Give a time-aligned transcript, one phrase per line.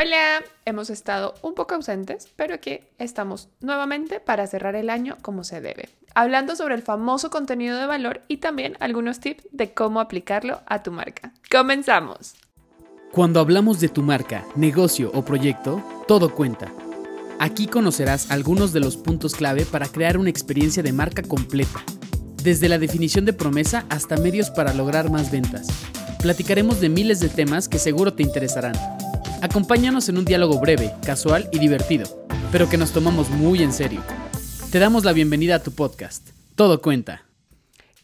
[0.00, 5.42] Hola, hemos estado un poco ausentes, pero aquí estamos nuevamente para cerrar el año como
[5.42, 9.98] se debe, hablando sobre el famoso contenido de valor y también algunos tips de cómo
[9.98, 11.32] aplicarlo a tu marca.
[11.50, 12.34] Comenzamos.
[13.10, 16.72] Cuando hablamos de tu marca, negocio o proyecto, todo cuenta.
[17.40, 21.82] Aquí conocerás algunos de los puntos clave para crear una experiencia de marca completa,
[22.44, 25.66] desde la definición de promesa hasta medios para lograr más ventas.
[26.22, 28.74] Platicaremos de miles de temas que seguro te interesarán
[29.40, 34.02] Acompáñanos en un diálogo breve, casual y divertido, pero que nos tomamos muy en serio.
[34.72, 36.30] Te damos la bienvenida a tu podcast.
[36.56, 37.27] Todo cuenta.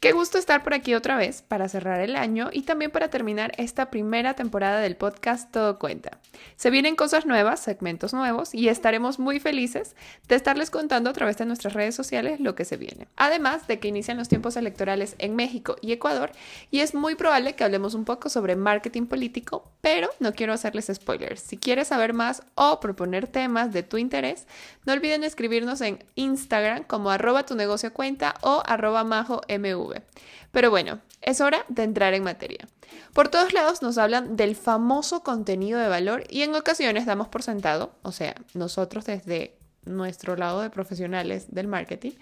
[0.05, 3.53] Qué gusto estar por aquí otra vez para cerrar el año y también para terminar
[3.57, 6.21] esta primera temporada del podcast Todo Cuenta.
[6.57, 9.97] Se vienen cosas nuevas, segmentos nuevos y estaremos muy felices
[10.29, 13.09] de estarles contando a través de nuestras redes sociales lo que se viene.
[13.17, 16.33] Además de que inician los tiempos electorales en México y Ecuador
[16.71, 20.91] y es muy probable que hablemos un poco sobre marketing político, pero no quiero hacerles
[20.93, 21.41] spoilers.
[21.41, 24.47] Si quieres saber más o proponer temas de tu interés,
[24.85, 29.94] no olviden escribirnos en Instagram como arroba tu negocio cuenta o arroba majo mv.
[30.53, 32.69] Pero bueno, es hora de entrar en materia.
[33.13, 37.43] Por todos lados nos hablan del famoso contenido de valor y en ocasiones damos por
[37.43, 42.13] sentado, o sea, nosotros desde nuestro lado de profesionales del marketing,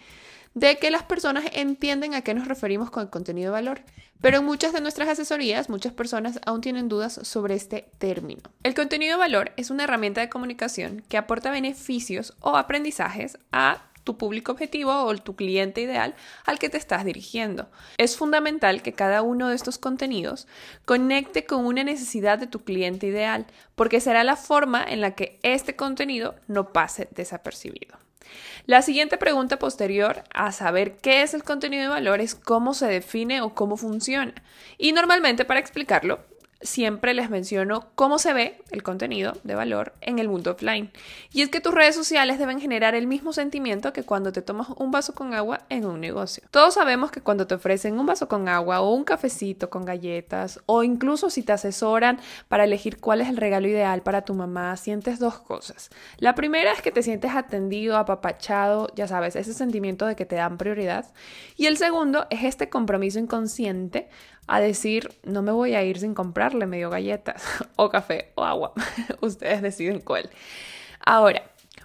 [0.55, 3.81] de que las personas entienden a qué nos referimos con el contenido de valor.
[4.20, 8.43] Pero en muchas de nuestras asesorías, muchas personas aún tienen dudas sobre este término.
[8.62, 13.83] El contenido de valor es una herramienta de comunicación que aporta beneficios o aprendizajes a
[14.05, 16.14] tu público objetivo o tu cliente ideal
[16.45, 17.70] al que te estás dirigiendo.
[17.98, 20.47] Es fundamental que cada uno de estos contenidos
[20.84, 25.39] conecte con una necesidad de tu cliente ideal, porque será la forma en la que
[25.42, 27.97] este contenido no pase desapercibido.
[28.67, 32.87] La siguiente pregunta posterior a saber qué es el contenido de valor es cómo se
[32.87, 34.34] define o cómo funciona.
[34.78, 36.20] Y normalmente para explicarlo
[36.63, 40.91] siempre les menciono cómo se ve el contenido de valor en el mundo offline.
[41.33, 44.69] Y es que tus redes sociales deben generar el mismo sentimiento que cuando te tomas
[44.77, 46.45] un vaso con agua en un negocio.
[46.51, 50.61] Todos sabemos que cuando te ofrecen un vaso con agua o un cafecito con galletas
[50.67, 54.77] o incluso si te asesoran para elegir cuál es el regalo ideal para tu mamá,
[54.77, 55.91] sientes dos cosas.
[56.19, 60.37] La primera es que te sientes atendido, apapachado, ya sabes, ese sentimiento de que te
[60.37, 61.12] dan prioridad.
[61.56, 64.09] Y el segundo es este compromiso inconsciente
[64.47, 67.44] a decir, no me voy a ir sin comprarle medio galletas
[67.76, 68.72] o café o agua.
[69.20, 70.30] Ustedes deciden cuál.
[71.04, 71.42] Ahora,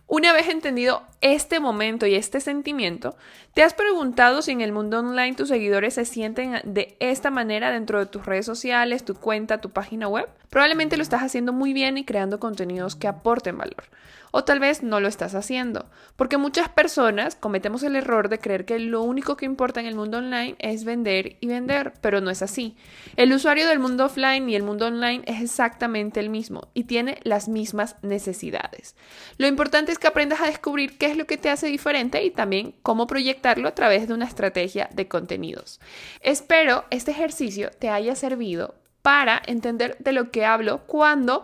[0.07, 3.15] una vez entendido este momento y este sentimiento,
[3.53, 7.71] ¿te has preguntado si en el mundo online tus seguidores se sienten de esta manera
[7.71, 10.29] dentro de tus redes sociales, tu cuenta, tu página web?
[10.49, 13.83] Probablemente lo estás haciendo muy bien y creando contenidos que aporten valor.
[14.31, 15.85] O tal vez no lo estás haciendo,
[16.15, 19.95] porque muchas personas cometemos el error de creer que lo único que importa en el
[19.95, 22.75] mundo online es vender y vender, pero no es así.
[23.15, 27.19] El usuario del mundo offline y el mundo online es exactamente el mismo y tiene
[27.23, 28.95] las mismas necesidades.
[29.37, 32.75] Lo importante que aprendas a descubrir qué es lo que te hace diferente y también
[32.83, 35.79] cómo proyectarlo a través de una estrategia de contenidos.
[36.21, 41.43] Espero este ejercicio te haya servido para entender de lo que hablo cuando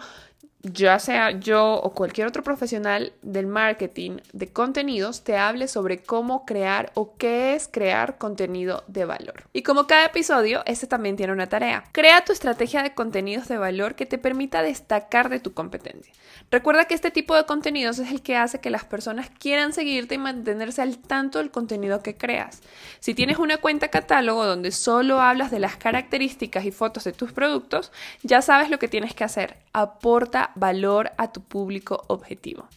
[0.64, 6.46] ya sea yo o cualquier otro profesional del marketing de contenidos, te hable sobre cómo
[6.46, 9.44] crear o qué es crear contenido de valor.
[9.52, 11.84] Y como cada episodio, este también tiene una tarea.
[11.92, 16.14] Crea tu estrategia de contenidos de valor que te permita destacar de tu competencia.
[16.50, 20.16] Recuerda que este tipo de contenidos es el que hace que las personas quieran seguirte
[20.16, 22.62] y mantenerse al tanto del contenido que creas.
[23.02, 27.34] Si tienes una cuenta catálogo donde solo hablas de las características y fotos de tus
[27.34, 27.92] productos,
[28.22, 29.58] ya sabes lo que tienes que hacer.
[29.74, 32.68] Aporta valor a tu público objetivo.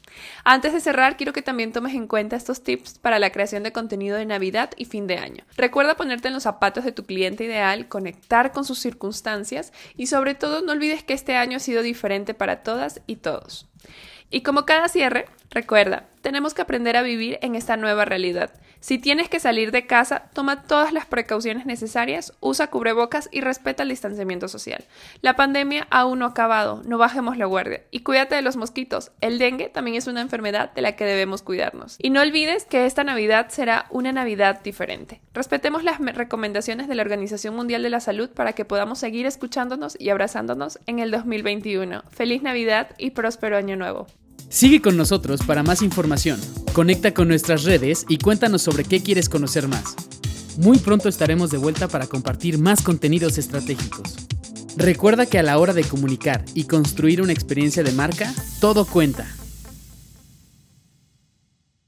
[0.44, 3.72] Antes de cerrar, quiero que también tomes en cuenta estos tips para la creación de
[3.72, 5.44] contenido de Navidad y fin de año.
[5.56, 10.34] Recuerda ponerte en los zapatos de tu cliente ideal, conectar con sus circunstancias y sobre
[10.34, 13.68] todo no olvides que este año ha sido diferente para todas y todos.
[14.30, 18.50] Y como cada cierre, recuerda, tenemos que aprender a vivir en esta nueva realidad.
[18.80, 23.82] Si tienes que salir de casa, toma todas las precauciones necesarias, usa cubrebocas y respeta
[23.82, 24.84] el distanciamiento social.
[25.22, 27.82] La pandemia aún no ha acabado, no bajemos la guardia.
[27.90, 29.12] Y cuídate de los mosquitos.
[29.20, 31.96] El dengue también es una enfermedad de la que debemos cuidarnos.
[32.00, 35.20] Y no olvides que esta Navidad será una Navidad diferente.
[35.32, 39.96] Respetemos las recomendaciones de la Organización Mundial de la Salud para que podamos seguir escuchándonos
[39.98, 42.02] y abrazándonos en el 2021.
[42.10, 44.06] Feliz Navidad y próspero año nuevo.
[44.48, 46.40] Sigue con nosotros para más información.
[46.72, 49.96] Conecta con nuestras redes y cuéntanos sobre qué quieres conocer más.
[50.56, 54.14] Muy pronto estaremos de vuelta para compartir más contenidos estratégicos.
[54.76, 59.26] Recuerda que a la hora de comunicar y construir una experiencia de marca, todo cuenta.